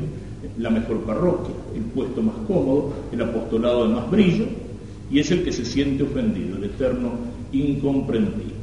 la 0.57 0.69
mejor 0.69 1.01
parroquia, 1.01 1.53
el 1.75 1.83
puesto 1.83 2.21
más 2.21 2.35
cómodo, 2.47 2.93
el 3.11 3.21
apostolado 3.21 3.87
de 3.87 3.93
más 3.93 4.09
brillo, 4.09 4.45
y 5.11 5.19
es 5.19 5.31
el 5.31 5.43
que 5.43 5.51
se 5.51 5.65
siente 5.65 6.03
ofendido, 6.03 6.57
el 6.57 6.63
eterno 6.65 7.11
incomprendido, 7.51 8.55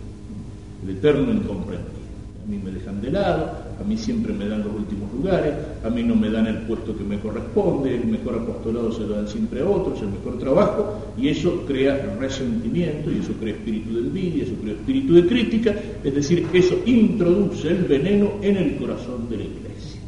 el 0.85 0.91
eterno 0.91 1.33
incomprendido. 1.33 1.99
A 2.45 2.51
mí 2.51 2.59
me 2.65 2.71
dejan 2.71 3.01
de 3.03 3.11
lado, 3.11 3.68
a 3.81 3.85
mí 3.85 3.97
siempre 3.97 4.33
me 4.33 4.49
dan 4.49 4.65
los 4.65 4.75
últimos 4.75 5.13
lugares, 5.13 5.55
a 5.85 5.91
mí 5.91 6.03
no 6.03 6.17
me 6.17 6.31
dan 6.31 6.47
el 6.47 6.59
puesto 6.63 6.97
que 6.97 7.05
me 7.05 7.19
corresponde, 7.19 7.95
el 7.95 8.07
mejor 8.07 8.35
apostolado 8.37 8.91
se 8.93 9.03
lo 9.03 9.15
dan 9.15 9.29
siempre 9.29 9.61
a 9.61 9.69
otros, 9.69 10.01
el 10.03 10.09
mejor 10.09 10.39
trabajo, 10.39 11.13
y 11.17 11.29
eso 11.29 11.65
crea 11.67 12.17
resentimiento, 12.19 13.11
y 13.13 13.19
eso 13.19 13.33
crea 13.41 13.55
espíritu 13.55 13.95
de 13.95 14.01
envidia, 14.01 14.45
eso 14.45 14.55
crea 14.61 14.75
espíritu 14.75 15.15
de 15.15 15.27
crítica, 15.27 15.75
es 16.03 16.15
decir, 16.15 16.47
eso 16.53 16.81
introduce 16.87 17.69
el 17.69 17.85
veneno 17.85 18.33
en 18.43 18.57
el 18.57 18.77
corazón 18.77 19.29
de 19.31 19.37
la 19.37 19.45
iglesia. 19.45 20.01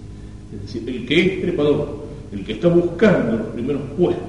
Es 0.53 0.63
decir, 0.63 0.89
el 0.89 1.07
que 1.07 1.21
es 1.21 1.43
trepador, 1.43 2.07
el 2.33 2.45
que 2.45 2.53
está 2.53 2.69
buscando 2.69 3.37
los 3.37 3.47
primeros 3.49 3.83
puestos, 3.97 4.27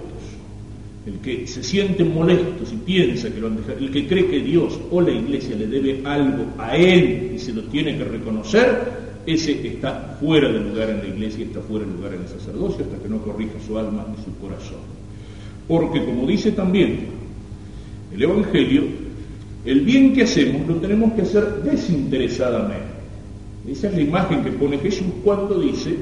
el 1.05 1.15
que 1.15 1.47
se 1.47 1.63
siente 1.63 2.03
molesto 2.03 2.63
si 2.63 2.75
piensa 2.75 3.33
que 3.33 3.39
lo 3.39 3.47
han 3.47 3.57
dejado, 3.57 3.79
el 3.79 3.89
que 3.89 4.07
cree 4.07 4.27
que 4.27 4.39
Dios 4.39 4.79
o 4.91 5.01
la 5.01 5.09
iglesia 5.09 5.55
le 5.55 5.65
debe 5.65 6.01
algo 6.05 6.45
a 6.59 6.77
él 6.77 7.31
y 7.35 7.39
se 7.39 7.53
lo 7.53 7.63
tiene 7.63 7.97
que 7.97 8.03
reconocer, 8.03 9.10
ese 9.25 9.67
está 9.67 10.17
fuera 10.19 10.51
de 10.51 10.59
lugar 10.59 10.89
en 10.89 10.99
la 10.99 11.07
iglesia 11.07 11.45
está 11.45 11.61
fuera 11.61 11.85
de 11.85 11.93
lugar 11.93 12.13
en 12.13 12.21
el 12.21 12.27
sacerdocio 12.27 12.85
hasta 12.85 12.97
que 12.97 13.09
no 13.09 13.21
corrija 13.21 13.53
su 13.65 13.77
alma 13.77 14.05
y 14.17 14.23
su 14.23 14.37
corazón. 14.37 14.79
Porque 15.67 16.03
como 16.03 16.27
dice 16.27 16.51
también 16.51 17.07
el 18.13 18.21
Evangelio, 18.21 18.83
el 19.65 19.81
bien 19.81 20.13
que 20.13 20.23
hacemos 20.23 20.67
lo 20.67 20.75
tenemos 20.75 21.13
que 21.13 21.21
hacer 21.21 21.63
desinteresadamente. 21.63 22.91
Esa 23.67 23.87
es 23.89 23.95
la 23.95 24.01
imagen 24.01 24.43
que 24.43 24.51
pone 24.51 24.79
Jesús 24.79 25.07
cuando 25.23 25.59
dice, 25.59 25.95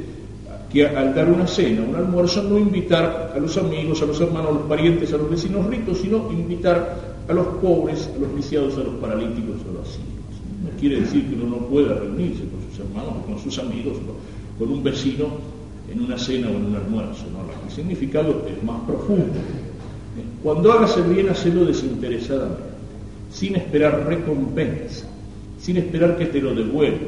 que 0.72 0.86
al 0.86 1.16
dar 1.16 1.30
una 1.30 1.48
cena, 1.48 1.82
un 1.82 1.96
almuerzo, 1.96 2.44
no 2.44 2.58
invitar 2.58 3.34
a 3.36 3.40
los 3.40 3.58
amigos, 3.58 4.02
a 4.02 4.06
los 4.06 4.22
hermanos, 4.22 4.52
a 4.52 4.54
los 4.54 4.64
parientes, 4.64 5.12
a 5.14 5.18
los 5.18 5.30
vecinos 5.30 5.66
ricos, 5.66 5.98
sino 6.00 6.32
invitar 6.32 7.18
a 7.28 7.34
los 7.34 7.48
pobres, 7.62 8.08
a 8.16 8.20
los 8.20 8.36
viciados, 8.36 8.78
a 8.78 8.82
los 8.82 8.96
paralíticos, 8.96 9.58
a 9.68 9.74
los 9.74 9.90
hijos. 9.96 10.19
No 10.64 10.70
quiere 10.80 11.02
decir 11.02 11.28
que 11.28 11.36
uno 11.36 11.58
no 11.58 11.66
pueda 11.68 11.96
reunirse 11.96 12.44
con 12.44 12.62
sus 12.70 12.80
hermanos 12.80 13.14
o 13.24 13.26
con 13.26 13.40
sus 13.40 13.58
amigos, 13.60 13.98
con 14.58 14.72
un 14.72 14.84
vecino 14.84 15.28
en 15.92 16.02
una 16.02 16.18
cena 16.18 16.48
o 16.48 16.52
en 16.52 16.66
un 16.66 16.76
almuerzo. 16.76 17.26
¿no? 17.32 17.40
El 17.66 17.72
significado 17.72 18.46
es 18.48 18.64
más 18.64 18.82
profundo. 18.82 19.40
Cuando 20.44 20.72
hagas 20.72 20.98
el 20.98 21.14
bien, 21.14 21.30
hacelo 21.30 21.66
desinteresadamente, 21.66 22.64
sin 23.32 23.56
esperar 23.56 24.06
recompensa, 24.08 25.08
sin 25.60 25.78
esperar 25.78 26.18
que 26.18 26.26
te 26.26 26.42
lo 26.42 26.54
devuelva. 26.54 27.08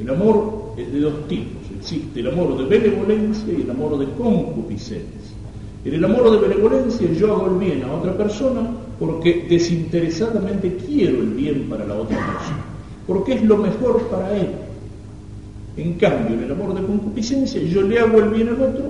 El 0.00 0.10
amor 0.10 0.74
es 0.76 0.92
de 0.92 1.00
dos 1.00 1.28
tipos 1.28 1.66
existe 1.86 2.20
el 2.20 2.28
amor 2.28 2.58
de 2.58 2.64
benevolencia 2.64 3.52
y 3.52 3.62
el 3.62 3.70
amor 3.70 3.98
de 3.98 4.06
concupiscencia. 4.12 5.36
En 5.84 5.94
el 5.94 6.04
amor 6.04 6.32
de 6.32 6.48
benevolencia 6.48 7.12
yo 7.12 7.32
hago 7.32 7.46
el 7.46 7.58
bien 7.58 7.84
a 7.84 7.92
otra 7.92 8.16
persona 8.16 8.68
porque 8.98 9.46
desinteresadamente 9.48 10.76
quiero 10.76 11.18
el 11.18 11.30
bien 11.30 11.66
para 11.68 11.84
la 11.84 11.94
otra 11.94 12.16
persona, 12.16 12.64
porque 13.06 13.34
es 13.34 13.42
lo 13.42 13.56
mejor 13.58 14.02
para 14.08 14.36
él. 14.36 14.48
En 15.76 15.94
cambio, 15.94 16.36
en 16.36 16.44
el 16.44 16.52
amor 16.52 16.74
de 16.74 16.86
concupiscencia 16.86 17.60
yo 17.60 17.82
le 17.82 17.98
hago 17.98 18.18
el 18.18 18.30
bien 18.30 18.48
al 18.48 18.62
otro, 18.62 18.84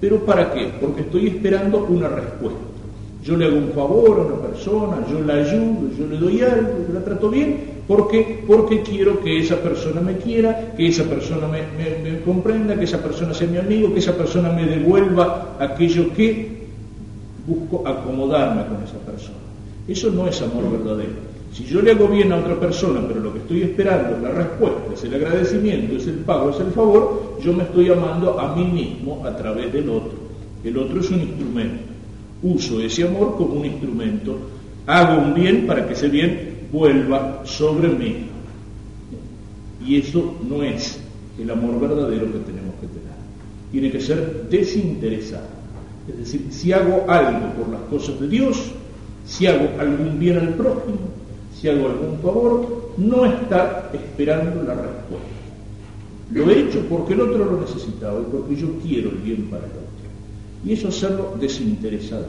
pero 0.00 0.18
¿para 0.24 0.52
qué? 0.52 0.70
Porque 0.80 1.02
estoy 1.02 1.28
esperando 1.28 1.86
una 1.88 2.08
respuesta. 2.08 2.60
Yo 3.24 3.36
le 3.36 3.46
hago 3.46 3.56
un 3.56 3.70
favor 3.70 4.20
a 4.20 4.22
una 4.22 4.36
persona, 4.46 5.04
yo 5.10 5.20
la 5.20 5.34
ayudo, 5.34 5.90
yo 5.98 6.06
le 6.06 6.16
doy 6.16 6.42
algo, 6.42 6.84
yo 6.86 6.94
la 6.94 7.04
trato 7.04 7.30
bien, 7.30 7.76
porque, 7.88 8.44
porque 8.46 8.82
quiero 8.82 9.20
que 9.20 9.38
esa 9.38 9.56
persona 9.56 10.00
me 10.00 10.16
quiera, 10.16 10.74
que 10.76 10.88
esa 10.88 11.04
persona 11.04 11.48
me, 11.48 12.20
comprenda, 12.20 12.76
que 12.76 12.84
esa 12.84 13.02
persona 13.02 13.32
sea 13.32 13.48
mi 13.48 13.58
amigo, 13.58 13.92
que 13.92 14.00
esa 14.00 14.16
persona 14.16 14.50
me 14.50 14.66
devuelva 14.66 15.56
aquello 15.58 16.12
que 16.14 16.66
busco 17.46 17.86
acomodarme 17.86 18.66
con 18.66 18.82
esa 18.84 18.98
persona. 18.98 19.45
Eso 19.88 20.10
no 20.10 20.26
es 20.26 20.40
amor 20.42 20.70
verdadero. 20.70 21.36
Si 21.52 21.64
yo 21.64 21.80
le 21.80 21.92
hago 21.92 22.08
bien 22.08 22.32
a 22.32 22.36
otra 22.36 22.58
persona, 22.58 23.00
pero 23.06 23.20
lo 23.20 23.32
que 23.32 23.38
estoy 23.38 23.62
esperando 23.62 24.16
es 24.16 24.22
la 24.22 24.30
respuesta, 24.30 24.92
es 24.92 25.04
el 25.04 25.14
agradecimiento, 25.14 25.96
es 25.96 26.06
el 26.06 26.16
pago, 26.16 26.50
es 26.50 26.60
el 26.60 26.72
favor, 26.72 27.38
yo 27.42 27.52
me 27.52 27.62
estoy 27.62 27.90
amando 27.90 28.38
a 28.38 28.54
mí 28.54 28.64
mismo 28.64 29.24
a 29.24 29.34
través 29.34 29.72
del 29.72 29.88
otro. 29.88 30.12
El 30.62 30.76
otro 30.76 31.00
es 31.00 31.10
un 31.10 31.20
instrumento. 31.20 31.84
Uso 32.42 32.80
ese 32.80 33.04
amor 33.04 33.36
como 33.36 33.60
un 33.60 33.66
instrumento. 33.66 34.36
Hago 34.86 35.22
un 35.22 35.34
bien 35.34 35.66
para 35.66 35.86
que 35.86 35.94
ese 35.94 36.08
bien 36.08 36.68
vuelva 36.72 37.42
sobre 37.44 37.88
mí. 37.88 38.26
Y 39.86 39.96
eso 39.96 40.34
no 40.46 40.62
es 40.62 41.00
el 41.38 41.50
amor 41.50 41.80
verdadero 41.80 42.26
que 42.26 42.38
tenemos 42.40 42.74
que 42.80 42.86
tener. 42.88 43.16
Tiene 43.70 43.90
que 43.90 44.00
ser 44.00 44.48
desinteresado. 44.50 45.56
Es 46.08 46.18
decir, 46.18 46.46
si 46.50 46.72
hago 46.72 47.04
algo 47.08 47.52
por 47.54 47.68
las 47.68 47.82
cosas 47.82 48.20
de 48.20 48.28
Dios, 48.28 48.72
si 49.26 49.46
hago 49.46 49.68
algún 49.78 50.18
bien 50.18 50.38
al 50.38 50.54
prójimo, 50.54 50.98
si 51.54 51.68
hago 51.68 51.88
algún 51.88 52.18
favor, 52.20 52.92
no 52.96 53.24
estar 53.26 53.90
esperando 53.92 54.62
la 54.62 54.74
respuesta. 54.74 55.36
Lo 56.32 56.50
he 56.50 56.60
hecho 56.60 56.80
porque 56.88 57.14
el 57.14 57.20
otro 57.20 57.44
lo 57.44 57.60
necesitaba 57.60 58.20
y 58.20 58.24
porque 58.24 58.56
yo 58.56 58.68
quiero 58.82 59.10
el 59.10 59.16
bien 59.16 59.48
para 59.50 59.64
el 59.64 59.70
otro. 59.70 59.86
Y 60.64 60.72
eso 60.72 60.88
hacerlo 60.88 61.34
desinteresado. 61.40 62.26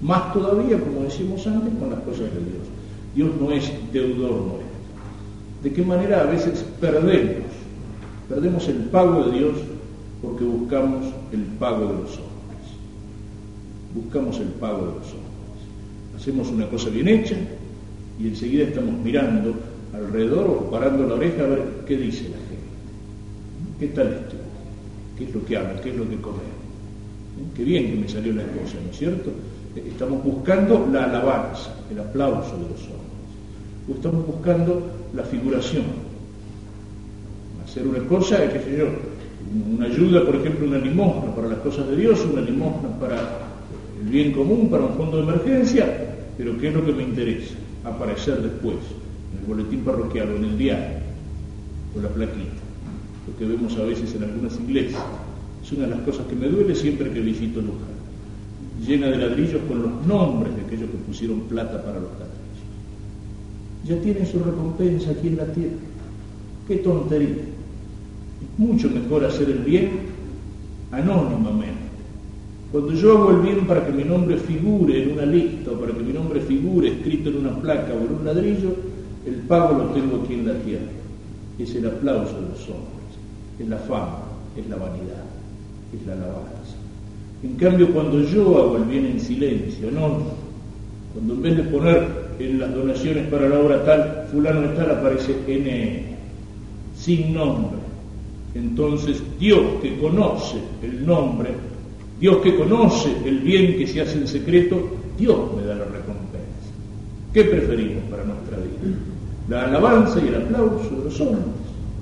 Más 0.00 0.32
todavía, 0.32 0.80
como 0.80 1.02
decimos 1.02 1.46
antes, 1.46 1.72
con 1.78 1.90
las 1.90 2.00
cosas 2.00 2.32
de 2.32 2.40
Dios. 2.40 2.66
Dios 3.14 3.30
no 3.40 3.52
es 3.52 3.70
deudor 3.92 4.30
nuestro. 4.32 4.72
¿De 5.62 5.72
qué 5.72 5.82
manera 5.82 6.22
a 6.22 6.24
veces 6.24 6.64
perdemos? 6.80 7.46
Perdemos 8.28 8.66
el 8.68 8.76
pago 8.84 9.24
de 9.24 9.38
Dios 9.38 9.52
porque 10.22 10.44
buscamos 10.44 11.06
el 11.32 11.42
pago 11.58 11.86
de 11.86 11.92
los 11.92 12.10
hombres. 12.18 12.32
Buscamos 13.94 14.38
el 14.40 14.48
pago 14.48 14.78
de 14.78 14.86
los 14.86 15.12
hombres. 15.12 15.31
Hacemos 16.22 16.50
una 16.50 16.68
cosa 16.68 16.88
bien 16.88 17.08
hecha 17.08 17.34
y 18.16 18.28
enseguida 18.28 18.62
estamos 18.62 18.94
mirando 19.02 19.56
alrededor 19.92 20.46
o 20.46 20.70
parando 20.70 21.04
la 21.04 21.14
oreja 21.14 21.42
a 21.42 21.48
ver 21.48 21.62
qué 21.84 21.96
dice 21.96 22.28
la 22.28 22.36
gente. 22.36 23.76
¿Qué 23.80 23.88
tal 23.88 24.06
esto? 24.06 24.36
¿Qué 25.18 25.24
es 25.24 25.34
lo 25.34 25.44
que 25.44 25.56
habla? 25.56 25.80
¿Qué 25.80 25.90
es 25.90 25.96
lo 25.96 26.08
que 26.08 26.16
come? 26.18 26.38
Qué 27.56 27.64
bien 27.64 27.90
que 27.90 27.96
me 28.02 28.08
salió 28.08 28.32
la 28.34 28.44
cosa, 28.44 28.76
¿no 28.84 28.92
es 28.92 28.98
cierto? 28.98 29.32
Estamos 29.74 30.22
buscando 30.22 30.88
la 30.92 31.06
alabanza, 31.06 31.74
el 31.90 31.98
aplauso 31.98 32.56
de 32.56 32.70
los 32.70 32.82
hombres 32.82 33.02
estamos 33.90 34.24
buscando 34.24 34.80
la 35.12 35.24
figuración. 35.24 35.82
Hacer 37.64 37.84
una 37.84 38.06
cosa, 38.06 38.48
qué 38.52 38.60
sé 38.60 38.78
yo, 38.78 38.86
una 39.76 39.86
ayuda, 39.86 40.24
por 40.24 40.36
ejemplo, 40.36 40.68
una 40.68 40.78
limosna 40.78 41.34
para 41.34 41.48
las 41.48 41.58
cosas 41.58 41.88
de 41.88 41.96
Dios, 41.96 42.24
una 42.32 42.42
limosna 42.42 42.88
para 43.00 43.16
el 44.00 44.08
bien 44.08 44.32
común, 44.32 44.68
para 44.70 44.84
un 44.84 44.94
fondo 44.94 45.16
de 45.16 45.22
emergencia, 45.24 46.11
pero 46.36 46.58
¿qué 46.58 46.68
es 46.68 46.74
lo 46.74 46.84
que 46.84 46.92
me 46.92 47.02
interesa? 47.02 47.54
Aparecer 47.84 48.42
después, 48.42 48.76
en 49.32 49.40
el 49.40 49.46
boletín 49.46 49.80
parroquial 49.80 50.30
o 50.30 50.36
en 50.36 50.44
el 50.44 50.58
diario, 50.58 50.98
o 51.96 52.00
la 52.00 52.08
plaquita, 52.08 52.62
lo 53.26 53.36
que 53.38 53.44
vemos 53.44 53.76
a 53.76 53.82
veces 53.84 54.14
en 54.14 54.24
algunas 54.24 54.58
iglesias. 54.60 55.02
Es 55.62 55.72
una 55.72 55.84
de 55.84 55.90
las 55.90 56.00
cosas 56.00 56.26
que 56.26 56.34
me 56.34 56.48
duele 56.48 56.74
siempre 56.74 57.10
que 57.10 57.20
visito 57.20 57.60
Luján, 57.60 57.92
llena 58.86 59.08
de 59.08 59.16
ladrillos 59.18 59.60
con 59.68 59.82
los 59.82 60.06
nombres 60.06 60.56
de 60.56 60.62
aquellos 60.62 60.90
que 60.90 60.96
pusieron 60.96 61.40
plata 61.42 61.82
para 61.84 62.00
los 62.00 62.10
católicos 62.10 62.32
ya 63.84 63.96
tienen 64.00 64.26
su 64.26 64.38
recompensa 64.38 65.10
aquí 65.10 65.28
en 65.28 65.36
la 65.36 65.46
tierra. 65.46 65.76
Qué 66.68 66.76
tontería. 66.76 67.28
Es 67.28 68.58
mucho 68.58 68.88
mejor 68.90 69.24
hacer 69.24 69.50
el 69.50 69.58
bien 69.58 69.90
anónimamente. 70.92 71.81
Cuando 72.72 72.94
yo 72.94 73.18
hago 73.18 73.30
el 73.32 73.36
bien 73.42 73.66
para 73.66 73.86
que 73.86 73.92
mi 73.92 74.02
nombre 74.02 74.38
figure 74.38 75.02
en 75.02 75.12
una 75.12 75.26
lista 75.26 75.72
para 75.72 75.92
que 75.92 76.02
mi 76.02 76.12
nombre 76.14 76.40
figure 76.40 76.88
escrito 76.88 77.28
en 77.28 77.36
una 77.36 77.60
placa 77.60 77.92
o 77.92 77.98
en 77.98 78.14
un 78.18 78.24
ladrillo, 78.24 78.74
el 79.26 79.34
pago 79.46 79.76
lo 79.76 79.84
tengo 79.90 80.22
aquí 80.22 80.34
en 80.34 80.46
la 80.46 80.54
tierra. 80.54 80.90
Es 81.58 81.74
el 81.74 81.86
aplauso 81.86 82.34
de 82.34 82.48
los 82.48 82.60
hombres, 82.70 83.12
es 83.58 83.68
la 83.68 83.76
fama, 83.76 84.22
es 84.56 84.66
la 84.68 84.76
vanidad, 84.76 85.24
es 85.94 86.06
la 86.06 86.14
alabanza. 86.14 86.76
En 87.42 87.56
cambio, 87.56 87.92
cuando 87.92 88.22
yo 88.22 88.56
hago 88.56 88.78
el 88.78 88.84
bien 88.84 89.04
en 89.04 89.20
silencio, 89.20 89.90
no, 89.90 90.22
cuando 91.12 91.34
en 91.34 91.42
vez 91.42 91.56
de 91.58 91.62
poner 91.64 92.08
en 92.38 92.58
las 92.58 92.74
donaciones 92.74 93.26
para 93.28 93.50
la 93.50 93.60
obra 93.60 93.84
tal, 93.84 94.28
fulano 94.32 94.62
de 94.62 94.68
tal 94.68 94.90
aparece 94.92 95.36
N, 95.46 96.16
sin 96.96 97.34
nombre. 97.34 97.82
Entonces 98.54 99.22
Dios 99.38 99.60
que 99.82 99.98
conoce 99.98 100.56
el 100.82 101.04
nombre 101.04 101.50
Dios 102.22 102.36
que 102.36 102.54
conoce 102.54 103.10
el 103.26 103.40
bien 103.40 103.76
que 103.76 103.84
se 103.84 104.00
hace 104.00 104.16
en 104.16 104.28
secreto, 104.28 104.78
Dios 105.18 105.56
me 105.56 105.62
da 105.62 105.74
la 105.74 105.86
recompensa. 105.86 106.70
¿Qué 107.34 107.42
preferimos 107.42 108.04
para 108.08 108.22
nuestra 108.22 108.58
vida? 108.58 108.96
La 109.48 109.64
alabanza 109.64 110.20
y 110.24 110.28
el 110.28 110.36
aplauso 110.36 110.88
de 110.98 111.04
los 111.06 111.20
hombres, 111.20 111.42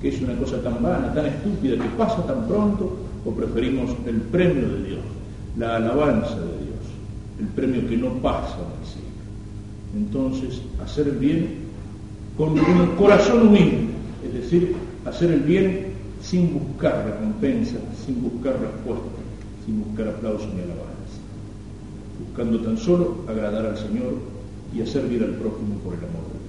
que 0.02 0.10
es 0.10 0.20
una 0.20 0.36
cosa 0.36 0.60
tan 0.60 0.82
vana, 0.82 1.14
tan 1.14 1.24
estúpida, 1.24 1.82
que 1.82 1.88
pasa 1.96 2.26
tan 2.26 2.46
pronto, 2.46 2.98
o 3.24 3.30
preferimos 3.30 3.92
el 4.06 4.16
premio 4.16 4.68
de 4.68 4.88
Dios, 4.88 5.00
la 5.56 5.76
alabanza 5.76 6.36
de 6.36 6.52
Dios, 6.66 6.84
el 7.40 7.46
premio 7.46 7.88
que 7.88 7.96
no 7.96 8.12
pasa 8.20 8.58
en 8.58 8.78
el 8.78 8.86
cielo. 8.86 9.08
Entonces, 9.96 10.60
hacer 10.84 11.08
el 11.08 11.16
bien 11.16 11.48
con 12.36 12.50
un 12.50 12.96
corazón 12.98 13.48
humilde, 13.48 13.86
es 14.22 14.34
decir, 14.34 14.76
hacer 15.06 15.30
el 15.30 15.40
bien 15.40 15.94
sin 16.20 16.52
buscar 16.52 17.06
recompensa, 17.06 17.76
sin 18.04 18.20
buscar 18.20 18.60
respuesta, 18.60 19.19
sin 19.70 19.84
buscar 19.84 20.08
aplauso 20.08 20.46
ni 20.46 20.62
alabanza, 20.62 21.22
buscando 22.26 22.60
tan 22.60 22.76
solo 22.76 23.18
agradar 23.28 23.66
al 23.66 23.78
Señor 23.78 24.14
y 24.74 24.82
hacer 24.82 25.06
bien 25.06 25.22
al 25.22 25.34
prójimo 25.34 25.76
por 25.84 25.94
el 25.94 26.00
amor. 26.00 26.39